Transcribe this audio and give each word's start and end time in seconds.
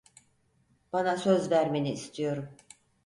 Bana 0.93 1.17
söz 1.17 1.51
vermeni 1.51 1.91
istiyorum. 1.91 2.49